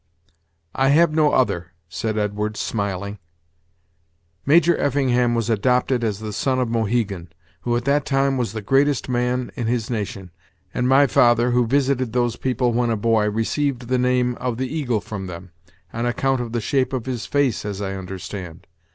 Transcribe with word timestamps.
"I 0.73 0.87
have 0.87 1.13
no 1.13 1.31
other," 1.31 1.73
said 1.87 2.17
Edwards, 2.17 2.59
smiling 2.59 3.19
"Major 4.47 4.75
Effingham 4.75 5.35
was 5.35 5.47
adopted 5.47 6.03
as 6.03 6.17
the 6.17 6.33
son 6.33 6.57
of 6.59 6.67
Mohegan, 6.69 7.31
who 7.61 7.77
at 7.77 7.85
that 7.85 8.03
time 8.03 8.35
was 8.35 8.53
the 8.53 8.63
greatest 8.63 9.07
man 9.09 9.51
in 9.53 9.67
his 9.67 9.91
nation; 9.91 10.31
and 10.73 10.89
my 10.89 11.05
father, 11.05 11.51
who 11.51 11.67
visited 11.67 12.13
those 12.13 12.35
people 12.35 12.73
when 12.73 12.89
a 12.89 12.97
boy, 12.97 13.29
received 13.29 13.89
the 13.89 13.99
name 13.99 14.33
of 14.39 14.57
the 14.57 14.75
Eagle 14.75 15.01
from 15.01 15.27
them, 15.27 15.51
on 15.93 16.07
account 16.07 16.41
of 16.41 16.51
the 16.51 16.61
shape 16.61 16.93
of 16.93 17.05
his 17.05 17.27
face, 17.27 17.63
as 17.63 17.79
I 17.79 17.93
understand. 17.93 18.65